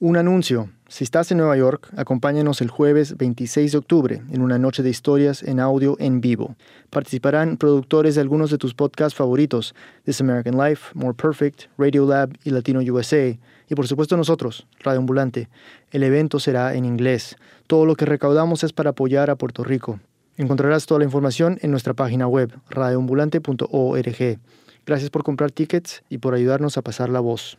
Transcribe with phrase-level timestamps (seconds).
[0.00, 0.70] Un anuncio.
[0.86, 4.90] Si estás en Nueva York, acompáñanos el jueves 26 de octubre en una noche de
[4.90, 6.54] historias en audio en vivo.
[6.88, 9.74] Participarán productores de algunos de tus podcasts favoritos,
[10.04, 13.36] This American Life, More Perfect, Radio Lab y Latino USA,
[13.68, 15.48] y por supuesto nosotros, Radio Ambulante.
[15.90, 17.34] El evento será en inglés.
[17.66, 19.98] Todo lo que recaudamos es para apoyar a Puerto Rico.
[20.36, 24.38] Encontrarás toda la información en nuestra página web, radioambulante.org.
[24.86, 27.58] Gracias por comprar tickets y por ayudarnos a pasar la voz.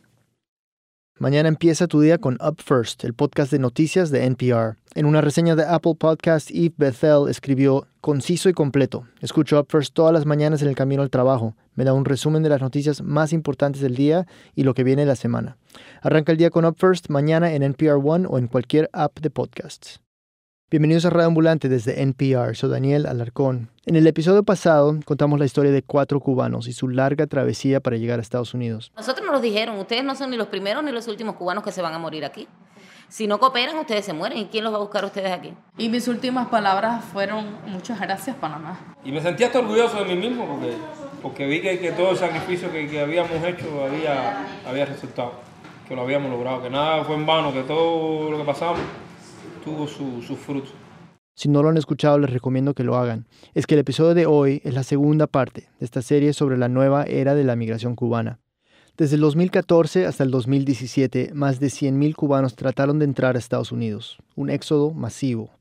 [1.20, 4.78] Mañana empieza tu día con Up First, el podcast de noticias de NPR.
[4.96, 9.06] En una reseña de Apple Podcast, Eve Bethel escribió, conciso y completo.
[9.20, 11.58] Escucho Up First todas las mañanas en el camino al trabajo.
[11.76, 15.06] Me da un resumen de las noticias más importantes del día y lo que viene
[15.06, 15.58] la semana.
[16.02, 19.30] Arranca el día con Up First mañana en NPR One o en cualquier app de
[19.30, 20.00] podcasts.
[20.72, 23.72] Bienvenidos a Radio Ambulante desde NPR, soy Daniel Alarcón.
[23.88, 27.98] En el episodio pasado contamos la historia de cuatro cubanos y su larga travesía para
[27.98, 28.92] llegar a Estados Unidos.
[28.96, 31.72] Nosotros nos lo dijeron, ustedes no son ni los primeros ni los últimos cubanos que
[31.72, 32.48] se van a morir aquí.
[33.08, 34.38] Si no cooperan, ustedes se mueren.
[34.38, 35.56] ¿Y quién los va a buscar a ustedes aquí?
[35.80, 38.96] Y mis últimas palabras fueron muchas gracias, Panamá.
[39.04, 40.76] Y me sentía hasta orgulloso de mí mismo porque,
[41.24, 45.32] porque vi que, que todo el sacrificio que, que habíamos hecho había, había resultado,
[45.88, 48.82] que lo habíamos logrado, que nada fue en vano, que todo lo que pasamos
[49.64, 50.70] tuvo su, fruto.
[51.36, 53.28] Si no lo han escuchado, les recomiendo que lo hagan.
[53.54, 56.68] Es que el episodio de hoy es la segunda parte de esta serie sobre la
[56.68, 58.40] nueva era de la migración cubana.
[58.98, 63.72] Desde el 2014 hasta el 2017, más de 100.000 cubanos trataron de entrar a Estados
[63.72, 65.52] Unidos, un éxodo masivo.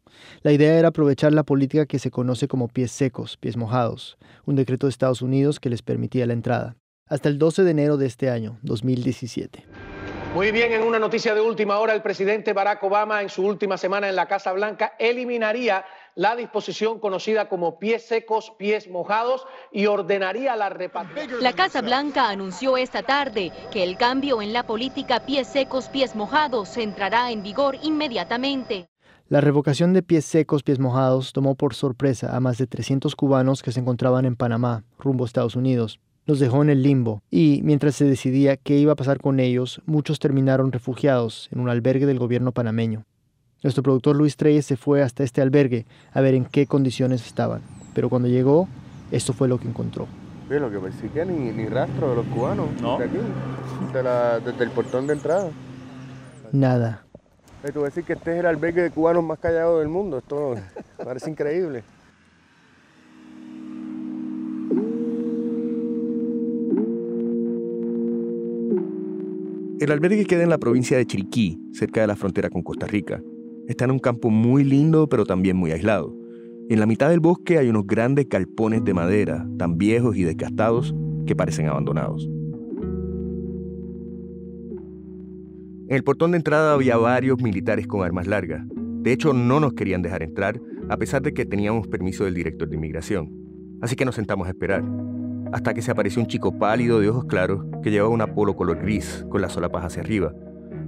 [0.43, 4.57] La idea era aprovechar la política que se conoce como pies secos, pies mojados, un
[4.57, 8.07] decreto de Estados Unidos que les permitía la entrada, hasta el 12 de enero de
[8.07, 9.88] este año, 2017.
[10.35, 13.79] Muy bien, en una noticia de última hora, el presidente Barack Obama en su última
[13.79, 15.85] semana en la Casa Blanca eliminaría
[16.15, 21.43] la disposición conocida como pies secos, pies mojados y ordenaría la repatriación.
[21.43, 26.15] La Casa Blanca anunció esta tarde que el cambio en la política pies secos, pies
[26.15, 28.91] mojados entrará en vigor inmediatamente.
[29.29, 33.63] La revocación de pies secos, pies mojados tomó por sorpresa a más de 300 cubanos
[33.63, 37.63] que se encontraban en Panamá, rumbo a Estados Unidos los dejó en el limbo y,
[37.65, 42.05] mientras se decidía qué iba a pasar con ellos, muchos terminaron refugiados en un albergue
[42.05, 43.07] del gobierno panameño.
[43.63, 47.63] Nuestro productor Luis Treyes se fue hasta este albergue a ver en qué condiciones estaban,
[47.95, 48.69] pero cuando llegó,
[49.11, 50.07] esto fue lo que encontró.
[50.51, 53.19] lo que sí que ni, ni rastro de los cubanos de aquí,
[54.45, 55.51] desde el portón de entrada.
[56.53, 57.07] Nada.
[57.73, 60.57] Tú decir que este es el albergue de cubanos más callado del mundo, esto
[61.03, 61.85] parece increíble.
[69.81, 73.23] El albergue queda en la provincia de Chiriquí, cerca de la frontera con Costa Rica.
[73.69, 76.17] Está en un campo muy lindo, pero también muy aislado.
[76.69, 80.97] En la mitad del bosque hay unos grandes galpones de madera, tan viejos y desgastados
[81.27, 82.29] que parecen abandonados.
[85.87, 88.67] En el portón de entrada había varios militares con armas largas.
[88.69, 92.69] De hecho, no nos querían dejar entrar, a pesar de que teníamos permiso del director
[92.69, 93.33] de inmigración.
[93.81, 94.83] Así que nos sentamos a esperar
[95.53, 98.81] hasta que se apareció un chico pálido de ojos claros que llevaba un polo color
[98.83, 100.33] gris con las solapas hacia arriba.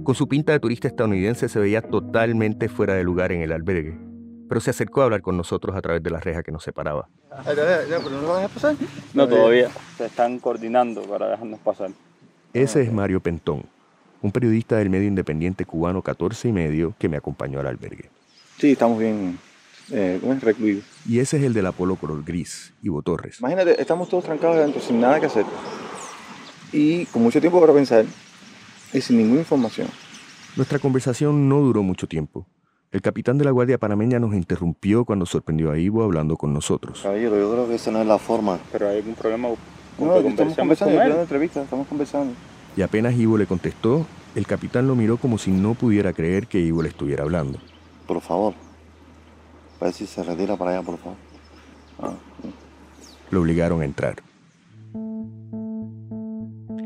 [0.03, 3.97] Con su pinta de turista estadounidense se veía totalmente fuera de lugar en el albergue,
[4.49, 7.07] pero se acercó a hablar con nosotros a través de la reja que nos separaba.
[9.13, 9.69] No, todavía.
[9.97, 11.91] Se están coordinando para dejarnos pasar.
[12.53, 13.63] Ese es Mario Pentón,
[14.21, 18.09] un periodista del medio independiente cubano 14 y medio que me acompañó al albergue.
[18.57, 19.37] Sí, estamos bien
[19.91, 20.83] eh, recluidos.
[21.07, 23.39] Y ese es el del Apolo color gris, Ivo Torres.
[23.39, 25.45] Imagínate, estamos todos trancados adentro sin nada que hacer
[26.71, 28.05] y con mucho tiempo para pensar
[28.93, 29.87] y sin ninguna información.
[30.55, 32.45] Nuestra conversación no duró mucho tiempo.
[32.91, 36.99] El capitán de la Guardia Panameña nos interrumpió cuando sorprendió a Ivo hablando con nosotros.
[37.01, 38.59] Caballero, yo creo que esa no es la forma.
[38.69, 39.47] Pero hay algún problema.
[39.97, 42.33] No, estamos conversando, en entrevista, estamos conversando.
[42.75, 46.59] Y apenas Ivo le contestó, el capitán lo miró como si no pudiera creer que
[46.59, 47.59] Ivo le estuviera hablando.
[48.07, 48.55] Por favor,
[49.81, 51.17] a ver si se retira para allá, por favor.
[51.99, 52.13] Ah,
[53.31, 54.21] lo obligaron a entrar.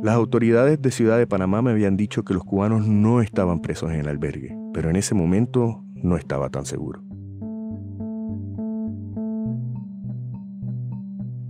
[0.01, 3.91] Las autoridades de Ciudad de Panamá me habían dicho que los cubanos no estaban presos
[3.91, 7.02] en el albergue, pero en ese momento no estaba tan seguro.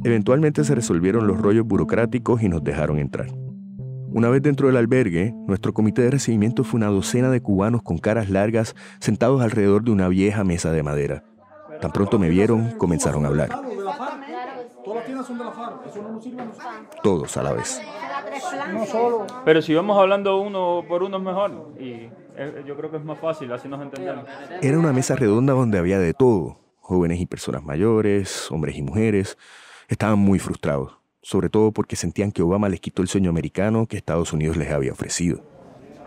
[0.04, 3.28] Eventualmente se resolvieron los rollos burocráticos y nos dejaron entrar.
[4.12, 7.98] Una vez dentro del albergue, nuestro comité de recibimiento fue una docena de cubanos con
[7.98, 11.24] caras largas sentados alrededor de una vieja mesa de madera.
[11.86, 13.62] Tan pronto me vieron, comenzaron a hablar.
[17.04, 17.80] Todos a la vez.
[19.46, 21.74] Pero si vamos hablando uno por uno es mejor.
[21.80, 22.10] Y
[22.66, 24.26] yo creo que es más fácil, así nos entendemos.
[24.64, 26.58] Era una mesa redonda donde había de todo.
[26.80, 29.38] Jóvenes y personas mayores, hombres y mujeres.
[29.88, 33.96] Estaban muy frustrados, sobre todo porque sentían que Obama les quitó el sueño americano que
[33.96, 35.55] Estados Unidos les había ofrecido.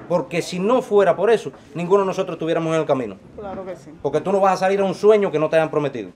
[0.09, 3.17] Porque si no fuera por eso, ninguno de nosotros estuviéramos en el camino.
[3.37, 3.91] Claro que sí.
[4.03, 6.11] Porque tú no vas a salir a un sueño que no te hayan prometido.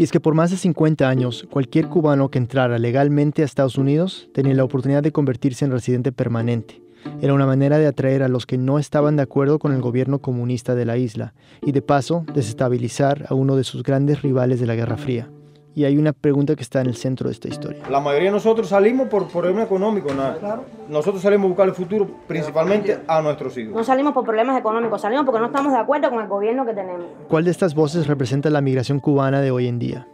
[0.00, 3.76] Y es que por más de 50 años, cualquier cubano que entrara legalmente a Estados
[3.76, 6.82] Unidos tenía la oportunidad de convertirse en residente permanente.
[7.20, 10.20] Era una manera de atraer a los que no estaban de acuerdo con el gobierno
[10.20, 14.66] comunista de la isla y de paso desestabilizar a uno de sus grandes rivales de
[14.66, 15.30] la Guerra Fría.
[15.74, 17.82] Y hay una pregunta que está en el centro de esta historia.
[17.88, 20.62] La mayoría de nosotros salimos por problema económico, nada.
[20.88, 23.74] Nosotros salimos a buscar el futuro principalmente a nuestros hijos.
[23.74, 26.74] No salimos por problemas económicos, salimos porque no estamos de acuerdo con el gobierno que
[26.74, 27.04] tenemos.
[27.28, 30.08] ¿Cuál de estas voces representa la migración cubana de hoy en día?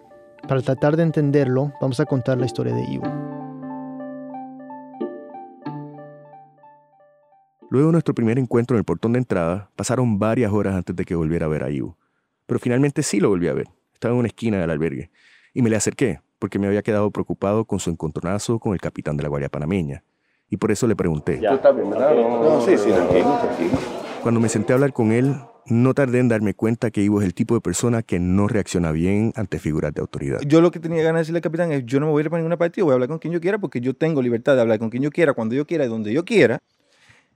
[0.47, 3.05] Para tratar de entenderlo, vamos a contar la historia de Ivo.
[7.71, 11.05] Luego de nuestro primer encuentro en el portón de entrada, pasaron varias horas antes de
[11.05, 11.97] que volviera a ver a Ivo.
[12.47, 13.69] Pero finalmente sí lo volví a ver.
[13.93, 15.11] Estaba en una esquina del albergue.
[15.57, 19.17] Y me le acerqué, porque me había quedado preocupado con su encontronazo con el capitán
[19.17, 20.05] de la Guardia Panameña.
[20.51, 21.39] Y por eso le pregunté.
[21.39, 22.15] ¿Tú estás bien, verdad?
[22.15, 23.79] No, sí, sí, tranquilo, tranquilo.
[24.23, 27.27] Cuando me senté a hablar con él, no tardé en darme cuenta que Ivo es
[27.27, 30.41] el tipo de persona que no reacciona bien ante figuras de autoridad.
[30.43, 32.25] Yo lo que tenía ganas de decirle al capitán es, yo no me voy a
[32.25, 34.57] ir para ninguna partida, voy a hablar con quien yo quiera porque yo tengo libertad
[34.57, 36.61] de hablar con quien yo quiera, cuando yo quiera y donde yo quiera.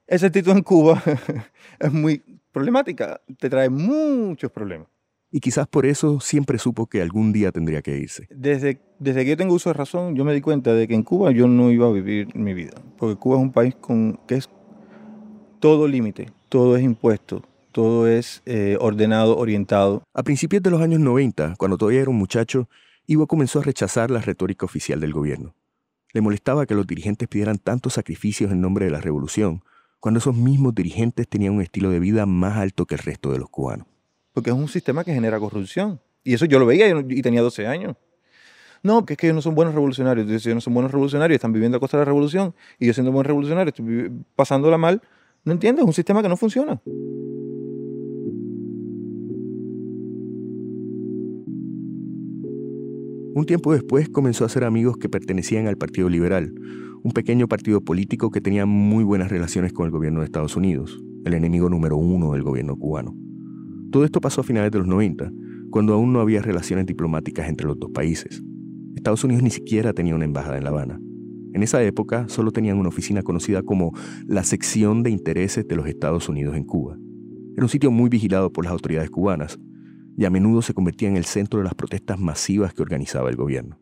[0.06, 1.02] Esa actitud en Cuba
[1.78, 2.22] es muy
[2.52, 4.88] problemática, te trae muchos problemas.
[5.32, 8.26] Y quizás por eso siempre supo que algún día tendría que irse.
[8.30, 11.04] Desde, desde que yo tengo uso de razón, yo me di cuenta de que en
[11.04, 12.72] Cuba yo no iba a vivir mi vida.
[12.98, 14.50] Porque Cuba es un país con, que es
[15.60, 20.02] todo límite, todo es impuesto, todo es eh, ordenado, orientado.
[20.14, 22.68] A principios de los años 90, cuando todavía era un muchacho,
[23.06, 25.54] Ivo comenzó a rechazar la retórica oficial del gobierno.
[26.12, 29.62] Le molestaba que los dirigentes pidieran tantos sacrificios en nombre de la revolución,
[30.00, 33.38] cuando esos mismos dirigentes tenían un estilo de vida más alto que el resto de
[33.38, 33.86] los cubanos.
[34.32, 36.00] Porque es un sistema que genera corrupción.
[36.22, 37.96] Y eso yo lo veía y tenía 12 años.
[38.82, 40.24] No, que es que ellos no son buenos revolucionarios.
[40.24, 42.54] Entonces, ellos no son buenos revolucionarios, están viviendo a costa de la revolución.
[42.78, 45.02] Y yo siendo buen revolucionario, estoy pasándola mal.
[45.44, 46.80] No entiendo, es un sistema que no funciona.
[53.32, 56.52] Un tiempo después comenzó a hacer amigos que pertenecían al Partido Liberal,
[57.02, 61.00] un pequeño partido político que tenía muy buenas relaciones con el gobierno de Estados Unidos,
[61.24, 63.14] el enemigo número uno del gobierno cubano.
[63.90, 65.32] Todo esto pasó a finales de los 90,
[65.70, 68.42] cuando aún no había relaciones diplomáticas entre los dos países.
[68.94, 71.00] Estados Unidos ni siquiera tenía una embajada en La Habana.
[71.54, 73.92] En esa época solo tenían una oficina conocida como
[74.26, 76.96] la Sección de Intereses de los Estados Unidos en Cuba.
[77.56, 79.58] Era un sitio muy vigilado por las autoridades cubanas
[80.16, 83.36] y a menudo se convertía en el centro de las protestas masivas que organizaba el
[83.36, 83.78] gobierno.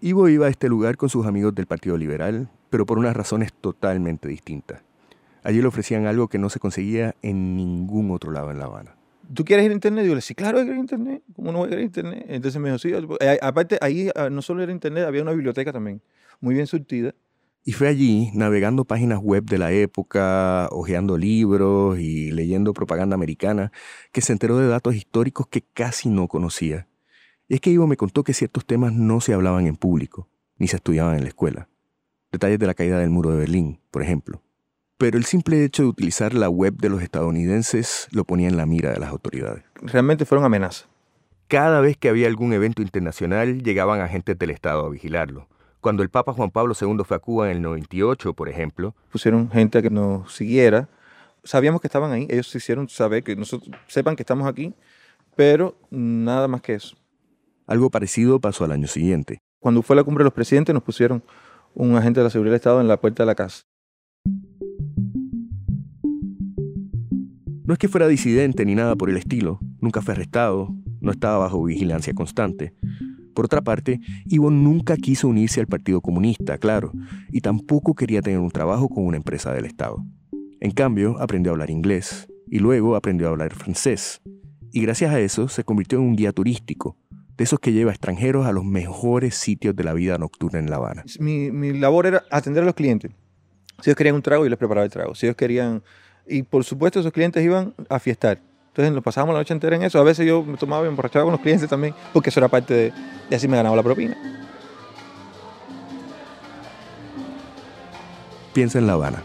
[0.00, 3.52] Ivo iba a este lugar con sus amigos del Partido Liberal, pero por unas razones
[3.52, 4.82] totalmente distintas.
[5.42, 8.96] Allí le ofrecían algo que no se conseguía en ningún otro lado en La Habana.
[9.34, 10.04] ¿Tú quieres ir a internet?
[10.04, 11.22] Yo le decía, claro, a ir a internet.
[11.34, 12.26] ¿Cómo no voy a ir a internet?
[12.28, 12.92] Entonces me dijo, sí.
[13.20, 16.00] Eh, aparte, ahí ah, no solo era internet, había una biblioteca también,
[16.40, 17.14] muy bien surtida.
[17.64, 23.72] Y fue allí, navegando páginas web de la época, hojeando libros y leyendo propaganda americana,
[24.12, 26.86] que se enteró de datos históricos que casi no conocía.
[27.48, 30.28] Y es que Ivo me contó que ciertos temas no se hablaban en público,
[30.58, 31.68] ni se estudiaban en la escuela.
[32.30, 34.45] Detalles de la caída del muro de Berlín, por ejemplo
[34.98, 38.66] pero el simple hecho de utilizar la web de los estadounidenses lo ponía en la
[38.66, 39.64] mira de las autoridades.
[39.82, 40.88] Realmente fueron amenazas.
[41.48, 45.48] Cada vez que había algún evento internacional llegaban agentes del Estado a vigilarlo.
[45.80, 48.94] Cuando el Papa Juan Pablo II fue a Cuba en el 98, por ejemplo.
[49.12, 50.88] Pusieron gente a que nos siguiera.
[51.44, 52.26] Sabíamos que estaban ahí.
[52.28, 54.74] Ellos hicieron saber que nosotros sepan que estamos aquí,
[55.36, 56.96] pero nada más que eso.
[57.68, 59.38] Algo parecido pasó al año siguiente.
[59.60, 61.22] Cuando fue la cumbre de los presidentes nos pusieron
[61.74, 63.62] un agente de la seguridad del Estado en la puerta de la casa.
[67.66, 71.38] No es que fuera disidente ni nada por el estilo, nunca fue arrestado, no estaba
[71.38, 72.72] bajo vigilancia constante.
[73.34, 76.92] Por otra parte, Ivo nunca quiso unirse al Partido Comunista, claro,
[77.32, 80.04] y tampoco quería tener un trabajo con una empresa del Estado.
[80.60, 84.22] En cambio, aprendió a hablar inglés y luego aprendió a hablar francés.
[84.72, 86.96] Y gracias a eso se convirtió en un guía turístico,
[87.36, 90.70] de esos que lleva a extranjeros a los mejores sitios de la vida nocturna en
[90.70, 91.04] La Habana.
[91.18, 93.10] Mi, mi labor era atender a los clientes.
[93.82, 95.16] Si ellos querían un trago, yo les preparaba el trago.
[95.16, 95.82] Si ellos querían
[96.26, 98.40] y por supuesto esos clientes iban a fiestar.
[98.68, 99.98] Entonces nos pasábamos la noche entera en eso.
[99.98, 102.74] A veces yo me tomaba y emborrachaba con los clientes también, porque eso era parte
[102.74, 102.92] de,
[103.30, 104.16] y así me ganaba la propina.
[108.52, 109.22] Piensa en La Habana.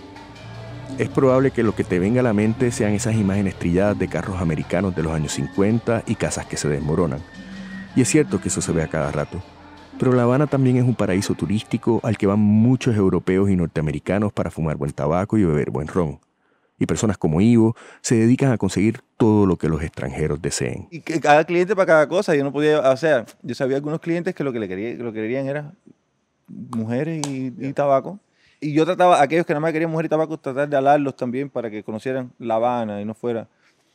[0.98, 4.08] Es probable que lo que te venga a la mente sean esas imágenes trilladas de
[4.08, 7.22] carros americanos de los años 50 y casas que se desmoronan.
[7.96, 9.42] Y es cierto que eso se ve a cada rato.
[10.00, 14.32] Pero La Habana también es un paraíso turístico al que van muchos europeos y norteamericanos
[14.32, 16.20] para fumar buen tabaco y beber buen ron
[16.82, 20.88] y personas como Ivo se dedican a conseguir todo lo que los extranjeros deseen.
[20.90, 24.00] Y que cada cliente para cada cosa, yo no podía, o sea, yo sabía algunos
[24.00, 25.74] clientes que lo que le querían, lo que querían era
[26.48, 28.20] mujeres y, tabaco,
[28.60, 31.16] Y yo trataba, a aquellos que nada más querían mujer y tabaco, tratar de alarlos
[31.16, 33.48] también para que conocieran La Habana y no fuera.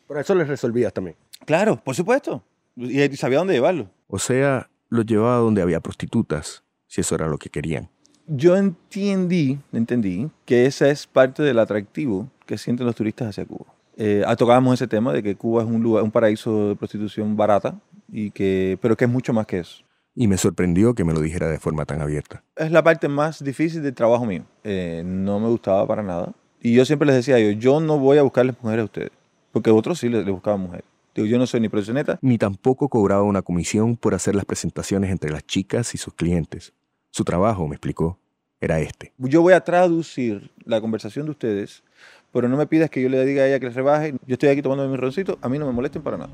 [0.07, 1.17] Pero eso les resolvías también.
[1.45, 2.45] Claro, por supuesto.
[2.77, 3.91] Y y sabía dónde llevarlo.
[4.07, 7.89] O sea, los llevaba donde había prostitutas, si eso era lo que querían.
[8.29, 13.67] Yo entendí, entendí que ese es parte del atractivo que sienten los turistas hacia Cuba.
[13.97, 17.37] Eh, ah, tocábamos ese tema de que Cuba es un lugar, un paraíso de prostitución
[17.37, 17.79] barata,
[18.11, 19.85] y que, pero que es mucho más que eso.
[20.15, 22.43] Y me sorprendió que me lo dijera de forma tan abierta.
[22.57, 24.45] Es la parte más difícil del trabajo mío.
[24.65, 26.33] Eh, no me gustaba para nada.
[26.61, 29.11] Y yo siempre les decía a ellos, yo no voy a buscarles mujeres a ustedes,
[29.53, 30.85] porque otros sí les, les buscaban mujeres.
[31.15, 32.19] Digo, yo no soy ni profesioneta.
[32.23, 36.75] Ni tampoco cobraba una comisión por hacer las presentaciones entre las chicas y sus clientes.
[37.17, 38.19] Su trabajo, me explicó,
[38.61, 39.15] era este.
[39.17, 41.83] Yo voy a traducir la conversación de ustedes,
[42.31, 44.13] pero no me pidas que yo le diga a ella que les rebaje.
[44.27, 46.31] Yo estoy aquí tomando mi roncito, a mí no me molesten para nada.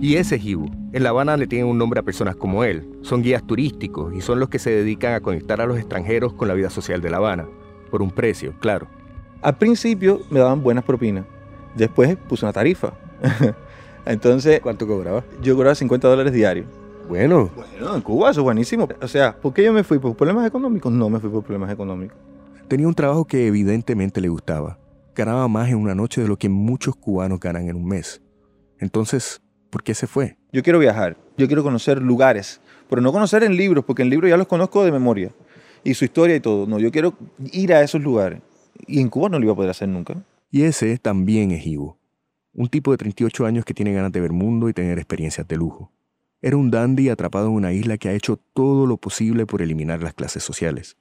[0.00, 0.70] Y ese es Ibu.
[0.94, 2.88] En La Habana le tienen un nombre a personas como él.
[3.02, 6.48] Son guías turísticos y son los que se dedican a conectar a los extranjeros con
[6.48, 7.46] la vida social de La Habana.
[7.90, 8.86] Por un precio, claro.
[9.42, 11.26] Al principio me daban buenas propinas.
[11.74, 12.94] Después puse una tarifa.
[14.06, 14.60] Entonces.
[14.60, 15.24] ¿Cuánto cobraba?
[15.42, 16.66] Yo cobraba 50 dólares diarios.
[17.08, 17.50] Bueno.
[17.56, 18.88] Bueno, en Cuba eso es buenísimo.
[19.02, 19.98] O sea, ¿por qué yo me fui?
[19.98, 20.92] ¿Por problemas económicos?
[20.92, 22.16] No me fui por problemas económicos.
[22.68, 24.78] Tenía un trabajo que evidentemente le gustaba.
[25.14, 28.22] Ganaba más en una noche de lo que muchos cubanos ganan en un mes.
[28.78, 30.36] Entonces, ¿por qué se fue?
[30.52, 31.16] Yo quiero viajar.
[31.36, 32.60] Yo quiero conocer lugares.
[32.88, 35.32] Pero no conocer en libros, porque en libros ya los conozco de memoria.
[35.82, 36.66] Y su historia y todo.
[36.66, 37.14] No, yo quiero
[37.52, 38.40] ir a esos lugares.
[38.86, 40.14] Y en Cuba no lo iba a poder hacer nunca.
[40.50, 41.99] Y ese también es Ivo.
[42.52, 45.56] Un tipo de 38 años que tiene ganas de ver mundo y tener experiencias de
[45.56, 45.92] lujo.
[46.42, 50.02] Era un dandy atrapado en una isla que ha hecho todo lo posible por eliminar
[50.02, 50.96] las clases sociales.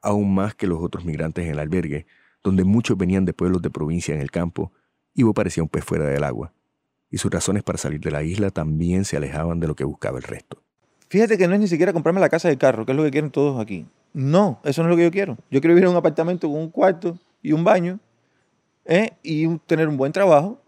[0.00, 2.06] Aún más que los otros migrantes en el albergue,
[2.44, 4.72] donde muchos venían de pueblos de provincia en el campo,
[5.14, 6.52] Ivo parecía un pez fuera del agua.
[7.10, 10.18] Y sus razones para salir de la isla también se alejaban de lo que buscaba
[10.18, 10.62] el resto.
[11.08, 13.10] Fíjate que no es ni siquiera comprarme la casa de carro, que es lo que
[13.10, 13.86] quieren todos aquí.
[14.12, 15.36] No, eso no es lo que yo quiero.
[15.50, 17.98] Yo quiero vivir en un apartamento con un cuarto y un baño
[18.84, 19.12] ¿eh?
[19.22, 20.60] y tener un buen trabajo,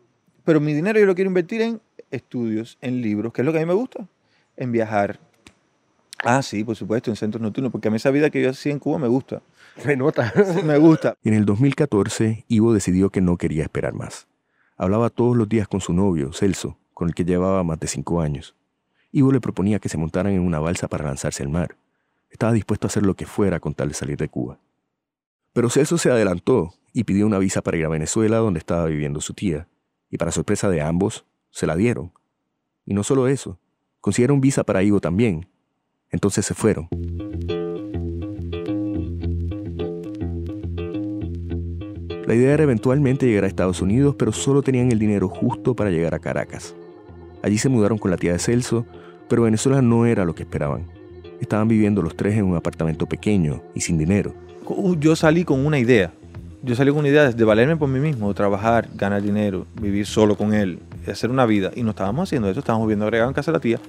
[0.48, 1.78] pero mi dinero yo lo quiero invertir en
[2.10, 4.08] estudios, en libros, que es lo que a mí me gusta,
[4.56, 5.20] en viajar.
[6.24, 8.72] Ah, sí, por supuesto, en centros nocturnos, porque a mí esa vida que yo hacía
[8.72, 9.42] en Cuba me gusta.
[9.76, 10.32] Se nota.
[10.64, 11.18] me gusta.
[11.22, 14.26] En el 2014, Ivo decidió que no quería esperar más.
[14.78, 18.22] Hablaba todos los días con su novio, Celso, con el que llevaba más de cinco
[18.22, 18.56] años.
[19.12, 21.76] Ivo le proponía que se montaran en una balsa para lanzarse al mar.
[22.30, 24.58] Estaba dispuesto a hacer lo que fuera con tal de salir de Cuba.
[25.52, 29.20] Pero Celso se adelantó y pidió una visa para ir a Venezuela, donde estaba viviendo
[29.20, 29.68] su tía.
[30.10, 32.12] Y para sorpresa de ambos, se la dieron.
[32.84, 33.58] Y no solo eso,
[34.00, 35.48] consiguieron visa para Ivo también.
[36.10, 36.88] Entonces se fueron.
[42.26, 45.90] La idea era eventualmente llegar a Estados Unidos, pero solo tenían el dinero justo para
[45.90, 46.74] llegar a Caracas.
[47.42, 48.84] Allí se mudaron con la tía de Celso,
[49.28, 50.86] pero Venezuela no era lo que esperaban.
[51.40, 54.34] Estaban viviendo los tres en un apartamento pequeño y sin dinero.
[54.66, 56.12] Uh, Yo salí con una idea.
[56.60, 60.36] Yo salí con una idea de valerme por mí mismo, trabajar, ganar dinero, vivir solo
[60.36, 61.70] con él, hacer una vida.
[61.76, 63.80] Y no estábamos haciendo eso, estábamos viviendo agregado en casa de la tía.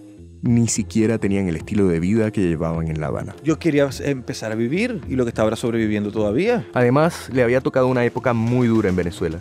[0.44, 3.36] Ni siquiera tenían el estilo de vida que llevaban en La Habana.
[3.44, 6.66] Yo quería empezar a vivir y lo que estaba era sobreviviendo todavía.
[6.74, 9.40] Además, le había tocado una época muy dura en Venezuela.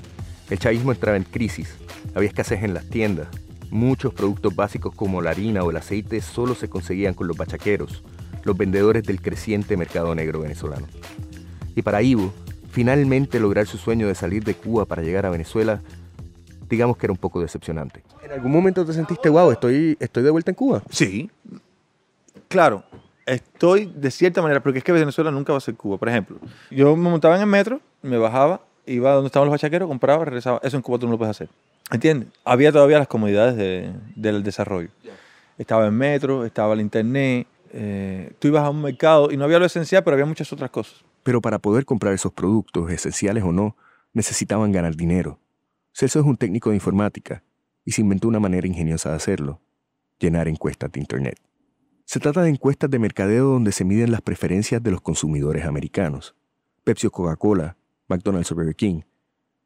[0.49, 1.77] El chavismo entraba en crisis,
[2.15, 3.29] había escasez en las tiendas.
[3.71, 8.03] Muchos productos básicos como la harina o el aceite solo se conseguían con los bachaqueros,
[8.45, 10.87] los vendedores del creciente mercado negro venezolano.
[11.77, 12.33] Y para Ivo,
[12.79, 15.81] finalmente lograr su sueño de salir de Cuba para llegar a Venezuela,
[16.69, 18.05] digamos que era un poco decepcionante.
[18.23, 20.81] ¿En algún momento te sentiste, wow, estoy, estoy de vuelta en Cuba?
[20.89, 21.29] Sí.
[22.47, 22.85] Claro,
[23.27, 25.97] estoy de cierta manera, porque es que Venezuela nunca va a ser Cuba.
[25.99, 26.37] Por ejemplo,
[26.71, 30.25] yo me montaba en el metro, me bajaba, iba a donde estaban los bachaqueros, compraba,
[30.25, 30.61] regresaba.
[30.63, 31.49] Eso en Cuba tú no lo puedes hacer.
[31.91, 32.29] ¿Entiendes?
[32.45, 34.91] Había todavía las comodidades de- del desarrollo.
[35.59, 39.59] Estaba el metro, estaba el internet, eh, tú ibas a un mercado y no había
[39.59, 41.03] lo esencial, pero había muchas otras cosas.
[41.29, 43.77] Pero para poder comprar esos productos, esenciales o no,
[44.15, 45.39] necesitaban ganar dinero.
[45.93, 47.45] Celso es un técnico de informática
[47.85, 49.61] y se inventó una manera ingeniosa de hacerlo,
[50.19, 51.39] llenar encuestas de Internet.
[52.07, 56.35] Se trata de encuestas de mercadeo donde se miden las preferencias de los consumidores americanos.
[56.83, 57.77] Pepsi o Coca-Cola,
[58.09, 59.03] McDonald's o Burger King.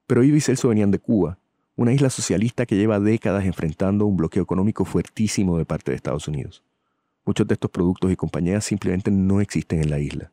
[0.09, 1.39] Pero Ivo y Celso venían de Cuba,
[1.77, 6.27] una isla socialista que lleva décadas enfrentando un bloqueo económico fuertísimo de parte de Estados
[6.27, 6.65] Unidos.
[7.25, 10.33] Muchos de estos productos y compañías simplemente no existen en la isla.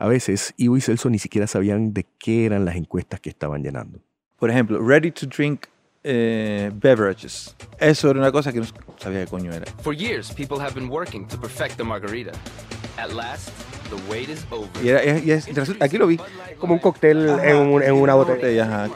[0.00, 3.62] A veces, Ivo y Celso ni siquiera sabían de qué eran las encuestas que estaban
[3.62, 4.00] llenando.
[4.38, 5.66] Por ejemplo, ready to drink
[6.02, 7.54] eh, beverages.
[7.78, 8.66] Eso era una cosa que no
[8.96, 9.66] sabía qué coño era.
[9.82, 12.32] For years, people have been working to perfect the margarita.
[12.96, 13.50] At last,
[13.90, 14.68] the wait is over.
[14.82, 16.18] Y, era, y es- resulta- aquí lo vi.
[16.58, 18.64] Como un cóctel en, un- en una botella.
[18.64, 18.90] ajá.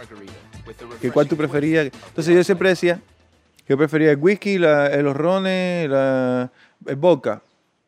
[1.03, 1.91] ¿Que ¿Cuál tú preferías?
[2.09, 2.97] Entonces yo siempre decía
[3.59, 6.51] que yo prefería el whisky, la- los rones, la,
[6.87, 7.43] el vodka.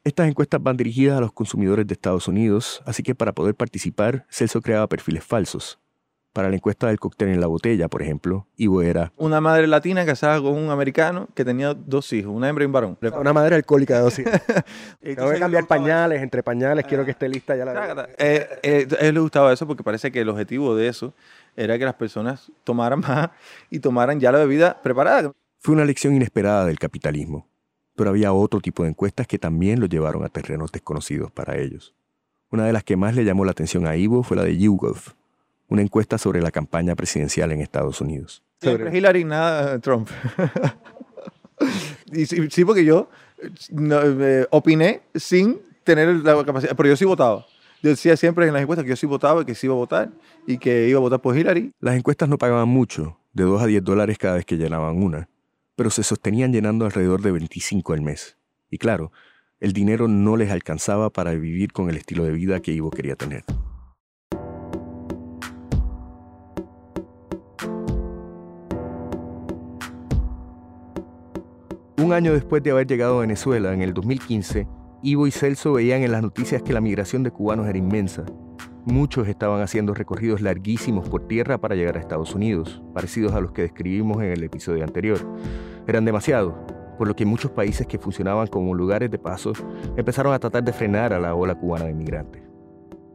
[0.07, 4.25] Estas encuestas van dirigidas a los consumidores de Estados Unidos, así que para poder participar,
[4.31, 5.81] Celso creaba perfiles falsos.
[6.33, 10.07] Para la encuesta del cóctel en la botella, por ejemplo, Ivo era Una madre latina
[10.07, 12.97] casada con un americano que tenía dos hijos, una hembra y un varón.
[13.19, 14.33] Una madre alcohólica de dos hijos.
[15.03, 19.07] Tengo que cambiar pañales, entre pañales, quiero que esté lista ya la Eh, eh, a
[19.07, 21.15] él le gustaba eso porque parece que el objetivo de eso
[21.57, 23.31] era que las personas tomaran más
[23.71, 25.33] y tomaran ya la bebida preparada.
[25.59, 27.49] Fue una lección inesperada del capitalismo,
[27.97, 31.95] pero había otro tipo de encuestas que también lo llevaron a terrenos desconocidos para ellos.
[32.51, 34.99] Una de las que más le llamó la atención a Ivo fue la de YouGov,
[35.69, 38.43] una encuesta sobre la campaña presidencial en Estados Unidos.
[38.61, 40.09] Siempre Hillary, nada Trump.
[42.13, 43.09] y sí, sí, porque yo
[43.73, 47.47] no, eh, opiné sin tener la capacidad, pero yo sí votaba.
[47.83, 50.11] Yo decía siempre en las encuestas que yo sí votaba, que sí iba a votar
[50.47, 51.73] y que iba a votar por Hillary.
[51.81, 55.29] Las encuestas no pagaban mucho, de 2 a 10 dólares cada vez que llenaban una,
[55.77, 58.39] pero se sostenían llenando alrededor de 25 al mes.
[58.71, 59.13] Y claro,
[59.61, 63.15] el dinero no les alcanzaba para vivir con el estilo de vida que Ivo quería
[63.15, 63.45] tener.
[71.99, 74.67] Un año después de haber llegado a Venezuela, en el 2015,
[75.03, 78.25] Ivo y Celso veían en las noticias que la migración de cubanos era inmensa.
[78.87, 83.51] Muchos estaban haciendo recorridos larguísimos por tierra para llegar a Estados Unidos, parecidos a los
[83.51, 85.19] que describimos en el episodio anterior.
[85.89, 86.55] Eran demasiados,
[86.97, 89.55] por lo que muchos países que funcionaban como lugares de paso
[89.97, 92.43] empezaron a tratar de frenar a la ola cubana de migrantes.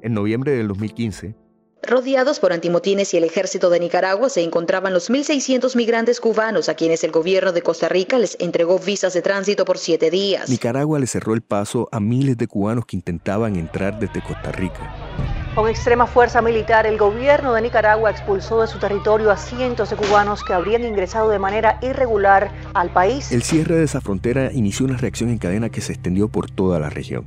[0.01, 1.37] En noviembre del 2015,
[1.83, 6.75] Rodeados por antimotines y el ejército de Nicaragua se encontraban los 1.600 migrantes cubanos a
[6.75, 10.49] quienes el gobierno de Costa Rica les entregó visas de tránsito por siete días.
[10.49, 15.40] Nicaragua le cerró el paso a miles de cubanos que intentaban entrar desde Costa Rica.
[15.55, 19.97] Con extrema fuerza militar, el gobierno de Nicaragua expulsó de su territorio a cientos de
[19.97, 23.33] cubanos que habrían ingresado de manera irregular al país.
[23.33, 26.79] El cierre de esa frontera inició una reacción en cadena que se extendió por toda
[26.79, 27.25] la región.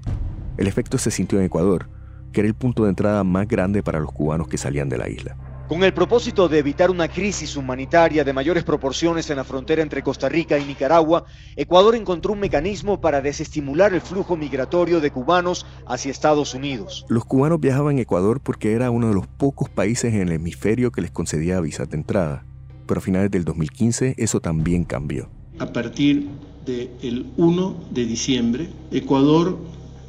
[0.56, 1.90] El efecto se sintió en Ecuador,
[2.32, 5.10] que era el punto de entrada más grande para los cubanos que salían de la
[5.10, 5.36] isla.
[5.68, 10.02] Con el propósito de evitar una crisis humanitaria de mayores proporciones en la frontera entre
[10.02, 11.24] Costa Rica y Nicaragua,
[11.56, 17.06] Ecuador encontró un mecanismo para desestimular el flujo migratorio de cubanos hacia Estados Unidos.
[17.08, 20.92] Los cubanos viajaban a Ecuador porque era uno de los pocos países en el hemisferio
[20.92, 22.44] que les concedía visas de entrada.
[22.86, 25.30] Pero a finales del 2015 eso también cambió.
[25.58, 26.28] A partir
[26.66, 29.56] del 1 de diciembre, Ecuador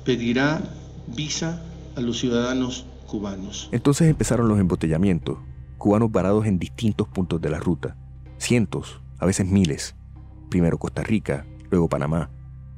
[0.04, 0.62] pedirá
[1.08, 1.64] visa
[1.96, 3.70] a los ciudadanos cubanos.
[3.72, 5.38] Entonces empezaron los embotellamientos,
[5.78, 7.96] cubanos varados en distintos puntos de la ruta,
[8.38, 9.96] cientos, a veces miles.
[10.50, 12.30] Primero Costa Rica, luego Panamá,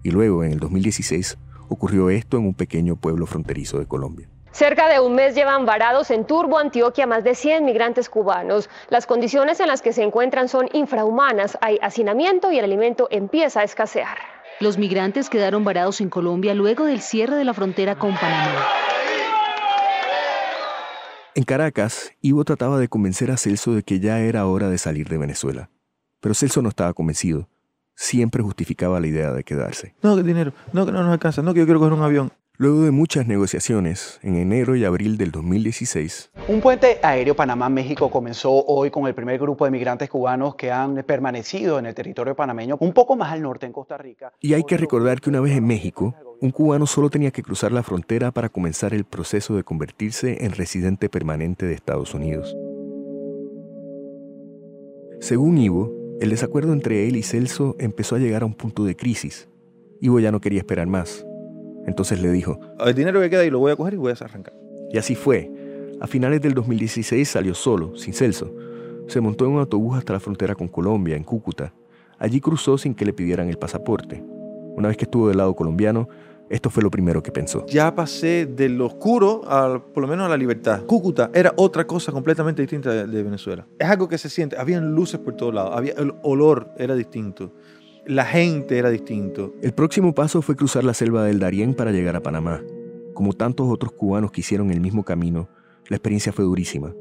[0.03, 1.37] y luego en el 2016
[1.69, 4.29] ocurrió esto en un pequeño pueblo fronterizo de Colombia.
[4.51, 8.69] Cerca de un mes llevan varados en Turbo, Antioquia, más de 100 migrantes cubanos.
[8.89, 13.59] Las condiciones en las que se encuentran son infrahumanas, hay hacinamiento y el alimento empieza
[13.59, 14.17] a escasear.
[14.59, 18.65] Los migrantes quedaron varados en Colombia luego del cierre de la frontera con Panamá.
[21.37, 25.07] En Caracas, Ivo trataba de convencer a Celso de que ya era hora de salir
[25.07, 25.69] de Venezuela.
[26.19, 27.47] Pero Celso no estaba convencido.
[27.93, 29.93] Siempre justificaba la idea de quedarse.
[30.01, 32.31] No, que dinero, no, que no nos alcanza, no, que yo quiero coger un avión.
[32.59, 38.65] Luego de muchas negociaciones, en enero y abril del 2016, un puente aéreo Panamá-México comenzó
[38.65, 42.77] hoy con el primer grupo de migrantes cubanos que han permanecido en el territorio panameño,
[42.79, 44.33] un poco más al norte en Costa Rica.
[44.39, 47.71] Y hay que recordar que una vez en México, un cubano solo tenía que cruzar
[47.71, 52.55] la frontera para comenzar el proceso de convertirse en residente permanente de Estados Unidos.
[55.19, 58.95] Según Ivo, el desacuerdo entre él y Celso empezó a llegar a un punto de
[58.95, 59.49] crisis.
[59.99, 61.25] Ivo ya no quería esperar más.
[61.87, 64.23] Entonces le dijo, el dinero que queda y lo voy a coger y voy a
[64.23, 64.53] arrancar.
[64.91, 65.51] Y así fue.
[65.99, 68.53] A finales del 2016 salió solo, sin Celso.
[69.07, 71.73] Se montó en un autobús hasta la frontera con Colombia, en Cúcuta.
[72.19, 74.23] Allí cruzó sin que le pidieran el pasaporte.
[74.77, 76.07] Una vez que estuvo del lado colombiano,
[76.51, 77.65] esto fue lo primero que pensó.
[77.65, 80.83] Ya pasé de lo oscuro, a, por lo menos a la libertad.
[80.85, 83.65] Cúcuta era otra cosa completamente distinta de, de Venezuela.
[83.79, 84.55] Es algo que se siente.
[84.55, 85.75] Habían luces por todos lados.
[85.75, 87.53] Había, el olor era distinto.
[88.05, 89.55] La gente era distinto.
[89.63, 92.61] El próximo paso fue cruzar la selva del Darién para llegar a Panamá.
[93.15, 95.49] Como tantos otros cubanos que hicieron el mismo camino,
[95.89, 96.93] la experiencia fue durísima.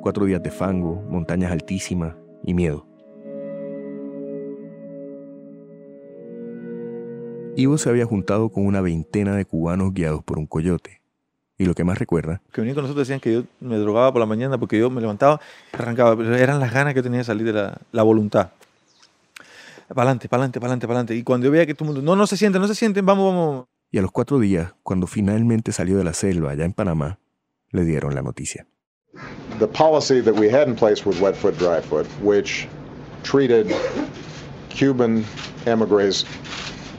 [0.00, 2.87] Cuatro días de fango, montañas altísimas y miedo.
[7.58, 11.02] Ivo se había juntado con una veintena de cubanos guiados por un coyote.
[11.56, 12.40] Y lo que más recuerda...
[12.52, 15.00] Que venían con nosotros decían que yo me drogaba por la mañana porque yo me
[15.00, 15.40] levantaba
[15.72, 16.16] y arrancaba.
[16.16, 18.50] Pero eran las ganas que tenía de salir de la, la voluntad.
[19.88, 21.16] Para adelante, para adelante, para adelante, para adelante.
[21.16, 23.04] Y cuando yo veía que todo el mundo, no, no se sienten, no se sienten,
[23.04, 23.66] vamos, vamos.
[23.90, 27.18] Y a los cuatro días, cuando finalmente salió de la selva allá en Panamá,
[27.72, 28.68] le dieron la noticia.
[29.58, 32.68] The policy that we had in place with Wet Foot, Dry Foot, which
[33.24, 33.74] treated
[34.68, 35.24] Cuban
[35.66, 36.24] emigres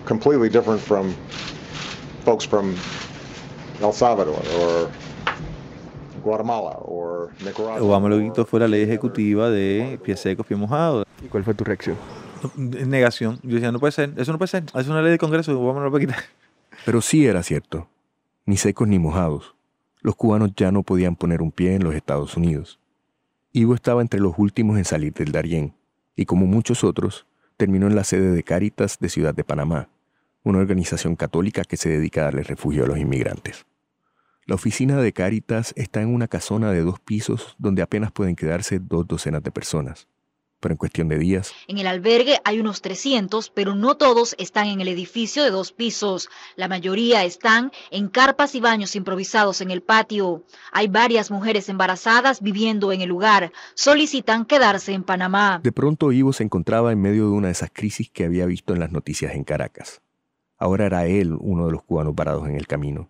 [0.10, 1.14] completely different from
[2.26, 2.76] folks from
[3.80, 4.90] El Salvador or
[6.24, 7.80] Guatemala or Nicaragua.
[7.80, 11.06] Obama lo quitó fue la ley ejecutiva de pies secos, pies mojados.
[11.24, 11.96] ¿Y cuál fue tu reacción?
[12.56, 13.40] Negación.
[13.44, 14.64] Yo decía, no puede ser, eso no puede ser.
[14.74, 16.24] Es una ley de Congreso, Obama no lo puede quitar.
[16.86, 17.88] Pero sí era cierto.
[18.46, 19.56] Ni secos ni mojados.
[20.02, 22.80] Los cubanos ya no podían poner un pie en los Estados Unidos.
[23.52, 25.76] Ivo estaba entre los últimos en salir del Darién,
[26.16, 27.26] y como muchos otros,
[27.58, 29.90] terminó en la sede de Cáritas de Ciudad de Panamá,
[30.44, 33.66] una organización católica que se dedica a darle refugio a los inmigrantes.
[34.46, 38.80] La oficina de Cáritas está en una casona de dos pisos donde apenas pueden quedarse
[38.80, 40.08] dos docenas de personas
[40.60, 41.54] pero en cuestión de días.
[41.68, 45.72] En el albergue hay unos 300, pero no todos están en el edificio de dos
[45.72, 46.30] pisos.
[46.56, 50.44] La mayoría están en carpas y baños improvisados en el patio.
[50.72, 53.52] Hay varias mujeres embarazadas viviendo en el lugar.
[53.74, 55.60] Solicitan quedarse en Panamá.
[55.64, 58.74] De pronto Ivo se encontraba en medio de una de esas crisis que había visto
[58.74, 60.02] en las noticias en Caracas.
[60.60, 63.10] Ahora era él uno de los cubanos varados en el camino.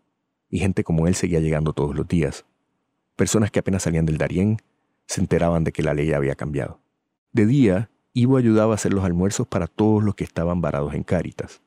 [0.49, 2.45] Y gente como él seguía llegando todos los días.
[3.15, 4.57] Personas que apenas salían del Darién
[5.07, 6.79] se enteraban de que la ley había cambiado.
[7.33, 11.03] De día, Ivo ayudaba a hacer los almuerzos para todos los que estaban varados en
[11.03, 11.62] Cáritas.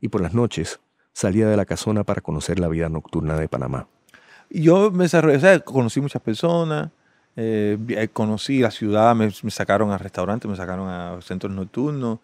[0.00, 0.80] Y por las noches,
[1.12, 3.88] salía de la casona para conocer la vida nocturna de Panamá.
[4.50, 6.90] Yo me desarrollé, o sea, conocí muchas personas,
[7.36, 12.20] eh, eh, conocí la ciudad, me, me sacaron a restaurantes, me sacaron a centros nocturnos.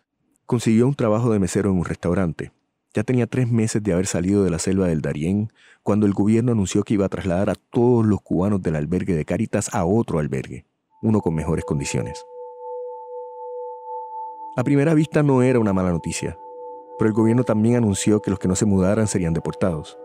[0.47, 2.53] Consiguió un trabajo de mesero en un restaurante.
[2.93, 5.53] Ya tenía tres meses de haber salido de la selva del Darién
[5.85, 9.25] cuando el gobierno anunció que iba a trasladar a todos los cubanos del albergue de
[9.25, 10.67] Cáritas a otro albergue,
[11.01, 12.27] uno con mejores condiciones.
[14.57, 16.37] A primera vista no era una mala noticia,
[16.99, 19.97] pero el gobierno también anunció que los que no se mudaran serían deportados.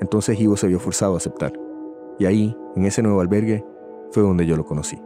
[0.00, 1.52] Entonces Ivo se vio forzado a aceptar.
[2.18, 3.64] Y ahí, en ese nuevo albergue,
[4.10, 5.00] fue donde yo lo conocí.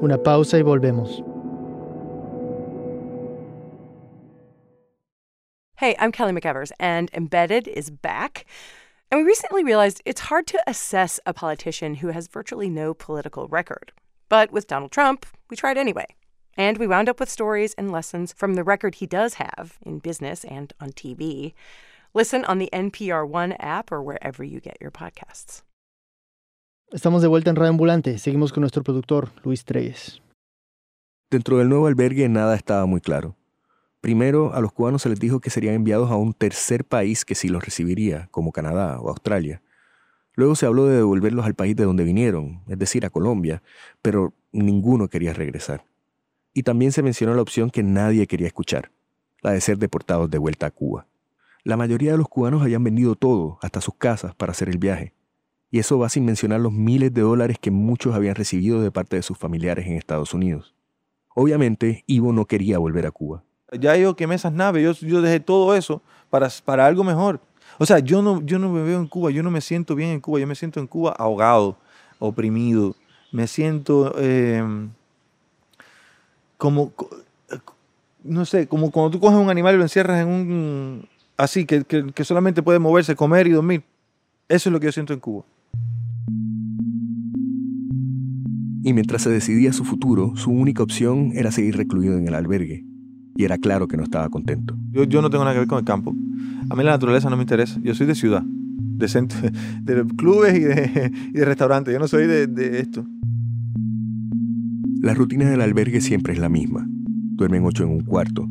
[0.00, 1.22] Una pausa y volvemos.
[5.82, 8.46] Hey, I'm Kelly McEvers, and Embedded is back.
[9.10, 13.48] And we recently realized it's hard to assess a politician who has virtually no political
[13.48, 13.90] record.
[14.28, 16.06] But with Donald Trump, we tried anyway.
[16.56, 19.98] And we wound up with stories and lessons from the record he does have in
[19.98, 21.52] business and on TV.
[22.14, 25.64] Listen on the NPR One app or wherever you get your podcasts.
[26.92, 28.18] Estamos de vuelta en Radio Ambulante.
[28.18, 30.20] Seguimos con nuestro productor, Luis Treyes.
[31.28, 33.34] Dentro del nuevo albergue nada estaba muy claro.
[34.02, 37.36] Primero, a los cubanos se les dijo que serían enviados a un tercer país que
[37.36, 39.62] sí los recibiría, como Canadá o Australia.
[40.34, 43.62] Luego se habló de devolverlos al país de donde vinieron, es decir, a Colombia,
[44.02, 45.84] pero ninguno quería regresar.
[46.52, 48.90] Y también se mencionó la opción que nadie quería escuchar,
[49.40, 51.06] la de ser deportados de vuelta a Cuba.
[51.62, 55.14] La mayoría de los cubanos habían vendido todo, hasta sus casas, para hacer el viaje.
[55.70, 59.14] Y eso va sin mencionar los miles de dólares que muchos habían recibido de parte
[59.14, 60.74] de sus familiares en Estados Unidos.
[61.36, 63.44] Obviamente, Ivo no quería volver a Cuba.
[63.78, 67.40] Ya yo quemé esas naves, yo, yo dejé todo eso para, para algo mejor.
[67.78, 70.10] O sea, yo no, yo no me veo en Cuba, yo no me siento bien
[70.10, 71.78] en Cuba, yo me siento en Cuba ahogado,
[72.18, 72.94] oprimido,
[73.32, 74.90] me siento em,
[76.58, 76.92] como,
[78.22, 81.84] no sé, como cuando tú coges un animal y lo encierras en un, así, que,
[81.84, 83.82] que solamente puede moverse, comer y dormir.
[84.48, 85.44] Eso es lo que yo siento en Cuba.
[88.84, 92.91] Y mientras se decidía su futuro, su única opción era seguir recluido en el albergue.
[93.42, 94.78] Y era claro que no estaba contento.
[94.92, 96.14] Yo, yo no tengo nada que ver con el campo.
[96.70, 97.80] A mí la naturaleza no me interesa.
[97.82, 99.36] Yo soy de ciudad, de, centro,
[99.82, 101.92] de clubes y de, y de restaurantes.
[101.92, 103.04] Yo no soy de, de esto.
[105.00, 106.86] La rutina del albergue siempre es la misma.
[106.88, 108.48] Duermen ocho en un cuarto.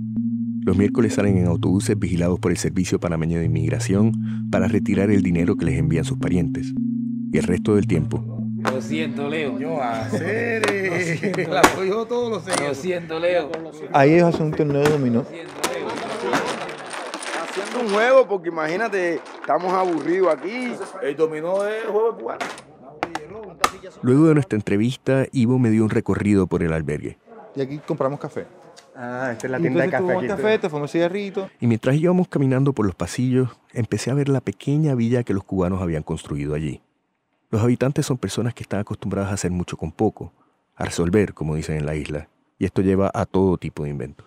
[0.65, 5.23] Los miércoles salen en autobuses vigilados por el Servicio Panameño de Inmigración para retirar el
[5.23, 6.73] dinero que les envían sus parientes.
[7.31, 8.40] Y el resto del tiempo.
[8.63, 9.57] Lo siento, Leo.
[9.57, 10.61] Yo hacer.
[11.49, 12.59] La yo todos los.
[12.61, 13.49] Lo siento, Leo.
[13.93, 15.25] Ahí es un torneo de dominó.
[17.41, 20.73] Haciendo un juego, porque imagínate, estamos aburridos aquí.
[21.01, 22.45] El dominó es el juego cubano.
[24.03, 27.17] Luego de nuestra entrevista, Ivo me dio un recorrido por el albergue.
[27.55, 28.45] Y aquí compramos café.
[28.95, 30.17] Ah, esta es la tienda de café.
[30.17, 31.49] Aquí café, te fuimos cigarrito.
[31.59, 35.43] Y mientras íbamos caminando por los pasillos, empecé a ver la pequeña villa que los
[35.43, 36.81] cubanos habían construido allí.
[37.51, 40.31] Los habitantes son personas que están acostumbradas a hacer mucho con poco,
[40.73, 44.25] a resolver, como dicen en la isla, y esto lleva a todo tipo de inventos.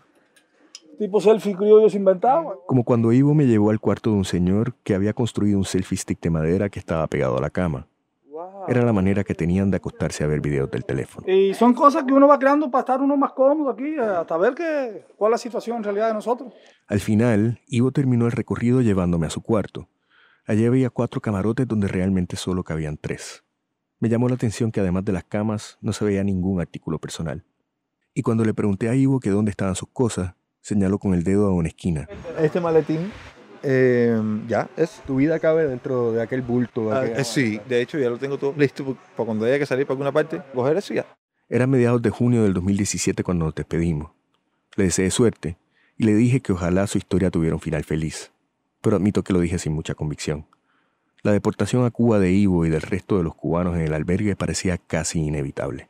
[0.98, 2.54] Tipo selfie criollo se inventaba.
[2.66, 5.96] Como cuando Ivo me llevó al cuarto de un señor que había construido un selfie
[5.96, 7.88] stick de madera que estaba pegado a la cama.
[8.68, 11.26] Era la manera que tenían de acostarse a ver videos del teléfono.
[11.26, 14.54] Y son cosas que uno va creando para estar uno más cómodo aquí, hasta ver
[14.54, 16.52] que, cuál es la situación en realidad de nosotros.
[16.88, 19.88] Al final, Ivo terminó el recorrido llevándome a su cuarto.
[20.46, 23.44] Allí había cuatro camarotes donde realmente solo cabían tres.
[23.98, 27.44] Me llamó la atención que además de las camas no se veía ningún artículo personal.
[28.12, 31.46] Y cuando le pregunté a Ivo que dónde estaban sus cosas, señaló con el dedo
[31.46, 32.08] a una esquina.
[32.38, 33.10] Este maletín
[33.66, 35.02] Eh, ya, es.
[35.06, 36.92] Tu vida cabe dentro de aquel bulto.
[36.92, 38.84] Ah, eh, sí, de hecho ya lo tengo todo listo
[39.16, 41.06] para cuando haya que salir para alguna parte, coger eso ya.
[41.48, 44.10] Era mediados de junio del 2017 cuando nos despedimos.
[44.76, 45.56] Le deseé suerte
[45.96, 48.33] y le dije que ojalá su historia tuviera un final feliz.
[48.84, 50.46] Pero admito que lo dije sin mucha convicción.
[51.22, 54.36] La deportación a Cuba de Ivo y del resto de los cubanos en el albergue
[54.36, 55.88] parecía casi inevitable.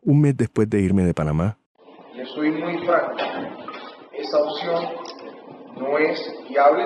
[0.00, 1.58] Un mes después de irme de Panamá,
[2.14, 3.14] le soy muy franco,
[4.14, 4.84] esa opción
[5.76, 6.84] no es viable.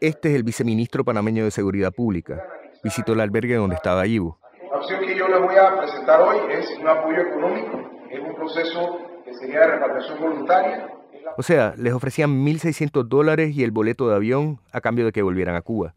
[0.00, 2.42] Este es el viceministro panameño de Seguridad Pública.
[2.82, 4.40] Visitó el albergue donde estaba Ivo.
[4.68, 8.34] La opción que yo le voy a presentar hoy es un apoyo económico, es un
[8.34, 10.88] proceso que sería de repatriación voluntaria.
[11.36, 15.22] O sea, les ofrecían 1.600 dólares y el boleto de avión a cambio de que
[15.22, 15.94] volvieran a Cuba.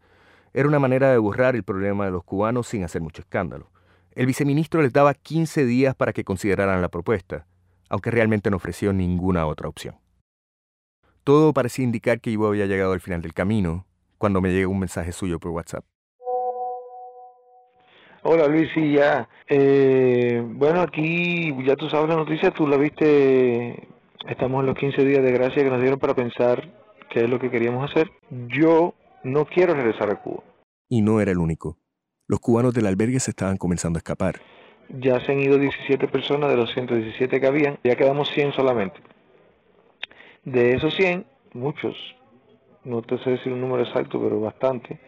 [0.54, 3.68] Era una manera de borrar el problema de los cubanos sin hacer mucho escándalo.
[4.12, 7.46] El viceministro les daba 15 días para que consideraran la propuesta,
[7.90, 9.96] aunque realmente no ofreció ninguna otra opción.
[11.22, 13.84] Todo parecía indicar que Ivo había llegado al final del camino
[14.16, 15.84] cuando me llegó un mensaje suyo por WhatsApp.
[18.22, 19.28] Hola Luis, sí, ya.
[19.48, 23.86] Eh, bueno, aquí ya tú sabes la noticia, tú la viste,
[24.28, 26.72] estamos en los 15 días de gracia que nos dieron para pensar
[27.10, 28.10] qué es lo que queríamos hacer.
[28.48, 30.42] Yo no quiero regresar a Cuba.
[30.88, 31.78] Y no era el único.
[32.26, 34.40] Los cubanos del albergue se estaban comenzando a escapar.
[34.88, 39.00] Ya se han ido 17 personas de los 117 que habían, ya quedamos 100 solamente.
[40.44, 41.96] De esos 100, muchos,
[42.84, 45.00] no te sé decir un número exacto, pero bastante,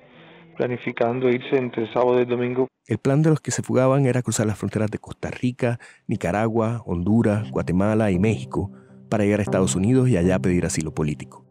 [0.57, 2.67] planificando irse entre sábado y domingo.
[2.87, 6.83] El plan de los que se fugaban era cruzar las fronteras de Costa Rica, Nicaragua,
[6.87, 8.73] Honduras, Guatemala y México
[9.09, 11.45] para llegar a Estados Unidos y allá pedir asilo político.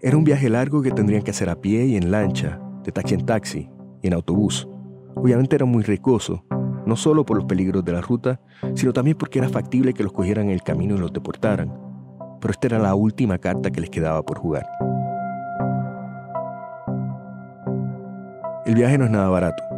[0.00, 3.14] Era un viaje largo que tendrían que hacer a pie y en lancha, de taxi
[3.14, 3.70] en taxi
[4.02, 4.68] y en autobús.
[5.16, 6.44] Obviamente era muy riesgoso,
[6.86, 8.40] no solo por los peligros de la ruta,
[8.74, 11.74] sino también porque era factible que los cogieran en el camino y los deportaran.
[12.40, 14.66] Pero esta era la última carta que les quedaba por jugar.
[18.64, 19.77] El viaje no es nada barato.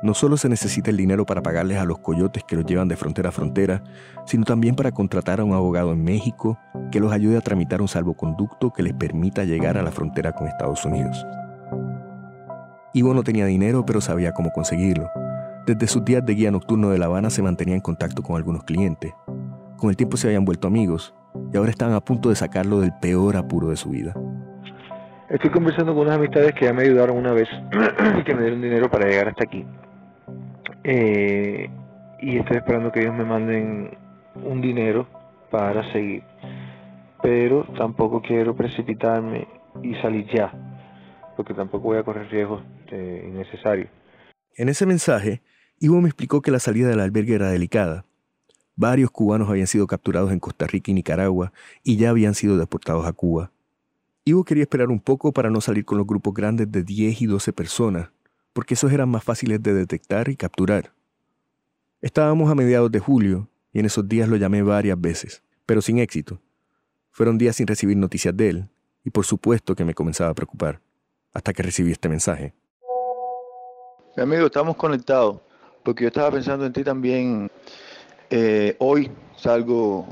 [0.00, 2.96] No solo se necesita el dinero para pagarles a los coyotes que los llevan de
[2.96, 3.82] frontera a frontera,
[4.26, 6.56] sino también para contratar a un abogado en México
[6.92, 10.46] que los ayude a tramitar un salvoconducto que les permita llegar a la frontera con
[10.46, 11.26] Estados Unidos.
[12.94, 15.10] Ivo no tenía dinero, pero sabía cómo conseguirlo.
[15.66, 18.62] Desde sus días de guía nocturno de La Habana se mantenía en contacto con algunos
[18.62, 19.12] clientes.
[19.76, 21.12] Con el tiempo se habían vuelto amigos
[21.52, 24.14] y ahora estaban a punto de sacarlo del peor apuro de su vida.
[25.28, 27.48] Estoy conversando con unas amistades que ya me ayudaron una vez
[28.18, 29.66] y que me dieron dinero para llegar hasta aquí.
[30.90, 31.68] Eh,
[32.18, 33.90] y estoy esperando que ellos me manden
[34.42, 35.06] un dinero
[35.50, 36.22] para seguir.
[37.22, 39.46] Pero tampoco quiero precipitarme
[39.82, 40.50] y salir ya,
[41.36, 43.90] porque tampoco voy a correr riesgos eh, innecesarios.
[44.56, 45.42] En ese mensaje,
[45.78, 48.06] Ivo me explicó que la salida del albergue era delicada.
[48.74, 53.04] Varios cubanos habían sido capturados en Costa Rica y Nicaragua y ya habían sido deportados
[53.06, 53.50] a Cuba.
[54.24, 57.26] Ivo quería esperar un poco para no salir con los grupos grandes de 10 y
[57.26, 58.08] 12 personas,
[58.52, 60.92] porque esos eran más fáciles de detectar y capturar.
[62.00, 65.98] Estábamos a mediados de julio y en esos días lo llamé varias veces, pero sin
[65.98, 66.40] éxito.
[67.10, 68.68] Fueron días sin recibir noticias de él
[69.04, 70.80] y por supuesto que me comenzaba a preocupar,
[71.32, 72.54] hasta que recibí este mensaje.
[74.16, 75.40] Mi amigo, estamos conectados,
[75.84, 77.50] porque yo estaba pensando en ti también.
[78.30, 80.06] Eh, hoy salgo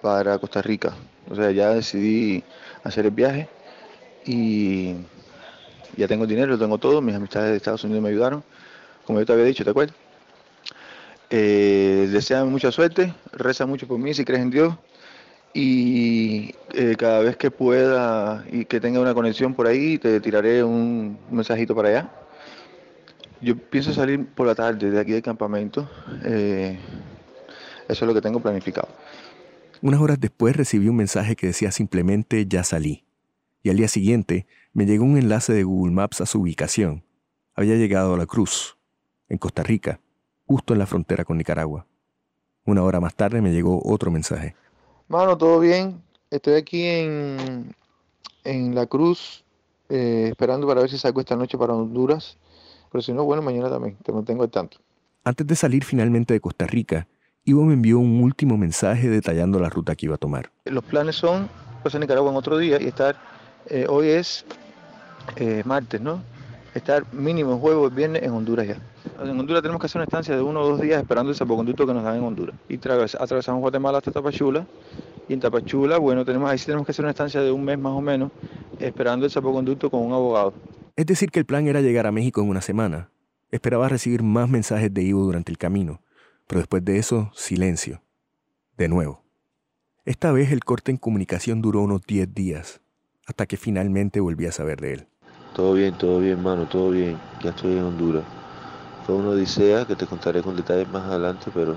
[0.00, 0.94] para Costa Rica,
[1.28, 2.44] o sea, ya decidí
[2.84, 3.48] hacer el viaje
[4.24, 4.94] y
[5.98, 8.44] ya tengo dinero, tengo todo, mis amistades de Estados Unidos me ayudaron,
[9.04, 9.96] como yo te había dicho, ¿te acuerdas?
[11.28, 14.74] Eh, deseame mucha suerte, reza mucho por mí si crees en Dios
[15.52, 20.62] y eh, cada vez que pueda y que tenga una conexión por ahí te tiraré
[20.62, 22.10] un mensajito para allá.
[23.40, 25.90] Yo pienso salir por la tarde de aquí del campamento,
[26.24, 26.78] eh,
[27.88, 28.88] eso es lo que tengo planificado.
[29.82, 33.04] Unas horas después recibí un mensaje que decía simplemente ya salí.
[33.62, 34.46] Y al día siguiente
[34.78, 37.02] me llegó un enlace de Google Maps a su ubicación.
[37.56, 38.76] Había llegado a La Cruz,
[39.28, 39.98] en Costa Rica,
[40.46, 41.84] justo en la frontera con Nicaragua.
[42.64, 44.54] Una hora más tarde me llegó otro mensaje.
[45.08, 46.00] Mano, todo bien.
[46.30, 47.74] Estoy aquí en,
[48.44, 49.44] en La Cruz,
[49.88, 52.38] eh, esperando para ver si salgo esta noche para Honduras.
[52.92, 53.96] Pero si no, bueno, mañana también.
[54.04, 54.78] Te mantengo al tanto.
[55.24, 57.08] Antes de salir finalmente de Costa Rica,
[57.42, 60.52] Ivo me envió un último mensaje detallando la ruta que iba a tomar.
[60.66, 61.48] Los planes son
[61.82, 63.16] pasar a Nicaragua en otro día y estar,
[63.66, 64.46] eh, hoy es
[65.36, 66.22] eh, martes, ¿no?
[66.74, 68.76] Estar mínimo jueves, viernes en Honduras ya.
[69.22, 71.86] En Honduras tenemos que hacer una estancia de uno o dos días esperando el salvoconducto
[71.86, 72.54] que nos dan en Honduras.
[72.68, 74.66] Y atravesamos Guatemala hasta Tapachula.
[75.28, 77.78] Y en Tapachula, bueno, tenemos, ahí sí tenemos que hacer una estancia de un mes
[77.78, 78.30] más o menos
[78.78, 80.52] esperando el salvoconducto con un abogado.
[80.94, 83.10] Es decir, que el plan era llegar a México en una semana.
[83.50, 86.00] Esperaba recibir más mensajes de Ivo durante el camino
[86.48, 88.02] pero después de eso, silencio.
[88.76, 89.22] De nuevo.
[90.04, 92.80] Esta vez el corte en comunicación duró unos 10 días,
[93.26, 95.08] hasta que finalmente volví a saber de él.
[95.58, 97.18] Todo bien, todo bien, mano, todo bien.
[97.42, 98.22] Ya estoy en Honduras.
[99.04, 101.74] Fue una odisea que te contaré con detalles más adelante, pero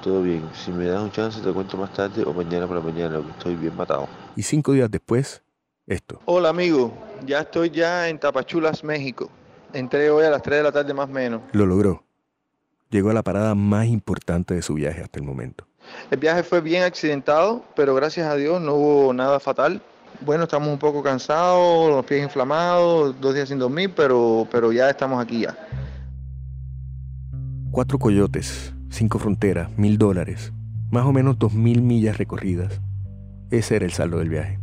[0.00, 0.48] todo bien.
[0.54, 3.32] Si me das un chance te cuento más tarde o mañana por la mañana, porque
[3.32, 4.06] estoy bien matado.
[4.36, 5.42] Y cinco días después,
[5.88, 6.20] esto.
[6.26, 6.94] Hola amigo,
[7.26, 9.28] ya estoy ya en Tapachulas, México.
[9.72, 11.42] Entré hoy a las 3 de la tarde más o menos.
[11.50, 12.04] Lo logró.
[12.90, 15.66] Llegó a la parada más importante de su viaje hasta el momento.
[16.12, 19.82] El viaje fue bien accidentado, pero gracias a Dios no hubo nada fatal.
[20.24, 24.88] Bueno, estamos un poco cansados, los pies inflamados, dos días sin dormir, pero, pero ya
[24.88, 25.54] estamos aquí ya.
[27.70, 30.52] Cuatro coyotes, cinco fronteras, mil dólares,
[30.90, 32.80] más o menos dos mil millas recorridas.
[33.50, 34.58] Ese era el saldo del viaje.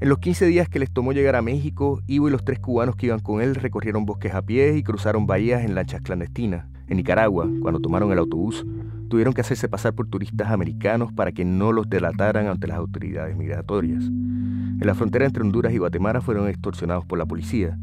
[0.00, 2.96] En los 15 días que les tomó llegar a México, Ivo y los tres cubanos
[2.96, 6.66] que iban con él recorrieron bosques a pie y cruzaron bahías en lanchas clandestinas.
[6.88, 8.66] En Nicaragua, cuando tomaron el autobús,
[9.14, 13.36] tuvieron que hacerse pasar por turistas americanos para que no los delataran ante las autoridades
[13.36, 14.02] migratorias.
[14.02, 17.78] En la frontera entre Honduras y Guatemala fueron extorsionados por la policía,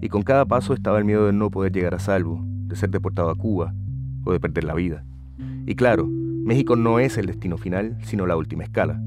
[0.00, 2.88] y con cada paso estaba el miedo de no poder llegar a salvo, de ser
[2.88, 3.74] deportado a Cuba
[4.24, 5.04] o de perder la vida.
[5.66, 8.98] Y claro, México no es el destino final, sino la última escala.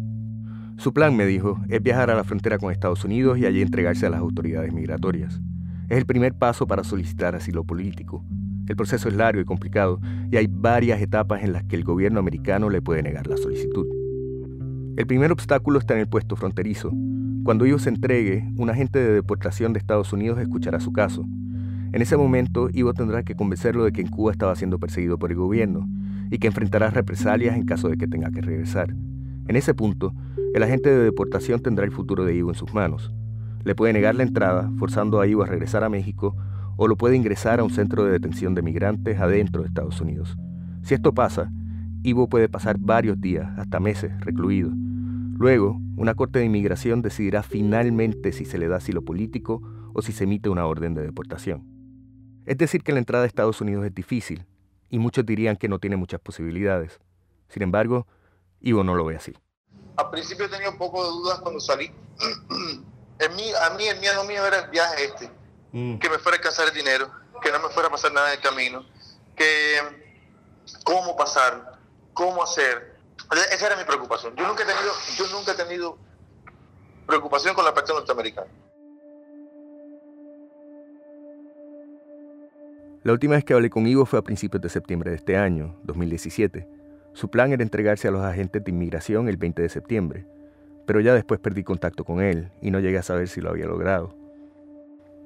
[0.78, 4.06] Su plan, me dijo, es viajar a la frontera con Estados Unidos y allí entregarse
[4.06, 5.42] a las autoridades migratorias.
[5.90, 8.24] Es el primer paso para solicitar asilo político,
[8.68, 10.00] el proceso es largo y complicado
[10.32, 13.86] y hay varias etapas en las que el gobierno americano le puede negar la solicitud.
[14.98, 16.92] El primer obstáculo está en el puesto fronterizo.
[17.44, 21.26] Cuando Ivo se entregue, un agente de deportación de Estados Unidos escuchará su caso.
[21.94, 25.32] En ese momento, Ivo tendrá que convencerlo de que en Cuba estaba siendo perseguido por
[25.32, 25.88] el gobierno
[26.32, 28.96] y que enfrentará represalias en caso de que tenga que regresar.
[29.48, 30.14] En ese punto,
[30.54, 33.14] el agente de deportación tendrá el futuro de Ivo en sus manos.
[33.64, 36.36] Le puede negar la entrada, forzando a Ivo a regresar a México
[36.78, 40.36] o lo puede ingresar a un centro de detención de migrantes adentro de Estados Unidos.
[40.84, 41.52] Si esto pasa,
[42.04, 44.72] Ivo puede pasar varios días, hasta meses, recluido.
[45.38, 49.62] Luego, una corte de inmigración decidirá finalmente si se le da asilo político
[49.94, 51.64] o si se emite una orden de deportación.
[52.46, 54.46] Es decir, que la entrada a Estados Unidos es difícil,
[54.90, 57.00] y muchos dirían que no tiene muchas posibilidades.
[57.50, 58.06] Sin embargo,
[58.62, 59.34] Ivo no lo ve así.
[59.98, 61.88] Al principio tenía un poco de dudas cuando salí.
[63.20, 65.45] a mí el miedo mío era el viaje este
[65.76, 65.98] Mm.
[65.98, 67.12] que me fuera a alcanzar el dinero,
[67.42, 68.86] que no me fuera a pasar nada en el camino,
[69.36, 69.78] que
[70.86, 71.80] cómo pasar,
[72.14, 72.96] cómo hacer.
[73.52, 74.34] Esa era mi preocupación.
[74.38, 75.98] Yo nunca he tenido, yo nunca he tenido
[77.06, 78.48] preocupación con la parte norteamericana.
[83.04, 85.78] La última vez que hablé con Ivo fue a principios de septiembre de este año,
[85.84, 86.70] 2017.
[87.12, 90.26] Su plan era entregarse a los agentes de inmigración el 20 de septiembre,
[90.88, 93.66] pero ya después perdí contacto con él y no llegué a saber si lo había
[93.66, 94.25] logrado.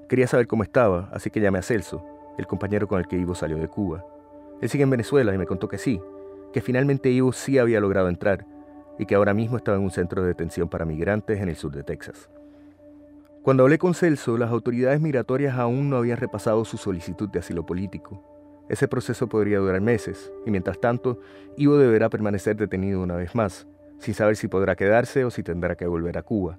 [0.10, 2.04] Quería saber cómo estaba, así que llamé a Celso,
[2.40, 4.04] el compañero con el que Ivo salió de Cuba.
[4.60, 6.02] Él sigue en Venezuela y me contó que sí,
[6.52, 8.44] que finalmente Ivo sí había logrado entrar
[8.98, 11.72] y que ahora mismo estaba en un centro de detención para migrantes en el sur
[11.72, 12.28] de Texas.
[13.44, 17.68] Cuando hablé con Celso, las autoridades migratorias aún no habían repasado su solicitud de asilo
[17.68, 18.66] político.
[18.68, 21.20] Ese proceso podría durar meses, y mientras tanto,
[21.56, 23.68] Ivo deberá permanecer detenido una vez más,
[24.00, 26.58] sin saber si podrá quedarse o si tendrá que volver a Cuba.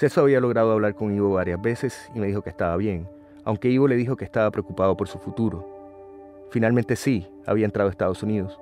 [0.00, 3.06] Celso había logrado hablar con Ivo varias veces y me dijo que estaba bien,
[3.44, 6.48] aunque Ivo le dijo que estaba preocupado por su futuro.
[6.50, 8.58] Finalmente sí, había entrado a Estados Unidos,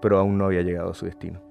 [0.00, 1.42] pero aún no había llegado a su destino.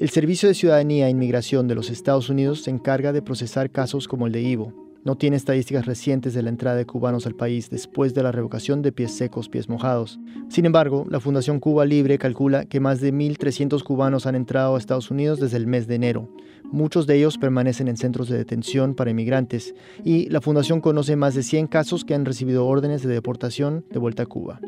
[0.00, 4.08] El Servicio de Ciudadanía e Inmigración de los Estados Unidos se encarga de procesar casos
[4.08, 7.70] como el de Ivo, no tiene estadísticas recientes de la entrada de cubanos al país
[7.70, 10.18] después de la revocación de pies secos, pies mojados.
[10.48, 14.78] Sin embargo, la Fundación Cuba Libre calcula que más de 1.300 cubanos han entrado a
[14.78, 16.28] Estados Unidos desde el mes de enero.
[16.64, 21.34] Muchos de ellos permanecen en centros de detención para inmigrantes y la Fundación conoce más
[21.34, 24.60] de 100 casos que han recibido órdenes de deportación de vuelta a Cuba.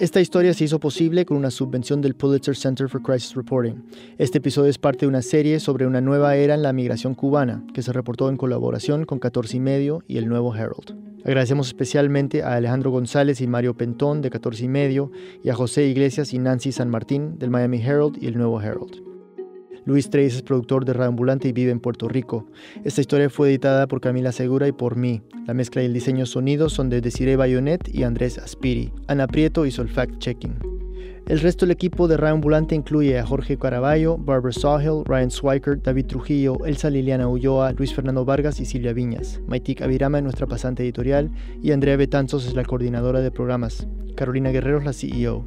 [0.00, 3.76] Esta historia se hizo posible con una subvención del Pulitzer Center for Crisis Reporting.
[4.18, 7.64] Este episodio es parte de una serie sobre una nueva era en la migración cubana,
[7.72, 10.98] que se reportó en colaboración con 14 y medio y el Nuevo Herald.
[11.24, 15.12] Agradecemos especialmente a Alejandro González y Mario Pentón de 14 y medio
[15.44, 19.13] y a José Iglesias y Nancy San Martín del Miami Herald y el Nuevo Herald.
[19.86, 22.46] Luis Treyes es productor de Radio Ambulante y vive en Puerto Rico.
[22.84, 25.20] Esta historia fue editada por Camila Segura y por mí.
[25.46, 28.92] La mezcla y el diseño sonido son de Desiree Bayonet y Andrés Aspiri.
[29.08, 30.74] Ana Prieto hizo el fact-checking.
[31.26, 35.82] El resto del equipo de Radio Ambulante incluye a Jorge Caraballo, Barbara Sawhill, Ryan Swiker,
[35.82, 39.40] David Trujillo, Elsa Liliana Ulloa, Luis Fernando Vargas y Silvia Viñas.
[39.46, 41.30] Maitik Avirama es nuestra pasante editorial
[41.62, 43.86] y Andrea Betanzos es la coordinadora de programas.
[44.14, 45.44] Carolina Guerrero es la CEO.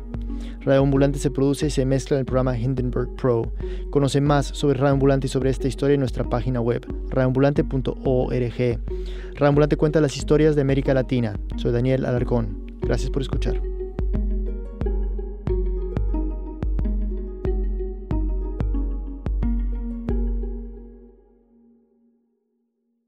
[0.61, 3.53] Radio Ambulante se produce y se mezcla en el programa Hindenburg Pro.
[3.89, 8.79] Conoce más sobre Radio Ambulante y sobre esta historia en nuestra página web, radioambulante.org.
[9.33, 11.39] Radio Ambulante cuenta las historias de América Latina.
[11.55, 12.65] Soy Daniel Alarcón.
[12.81, 13.61] Gracias por escuchar.